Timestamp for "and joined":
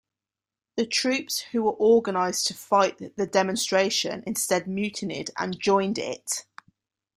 5.37-5.99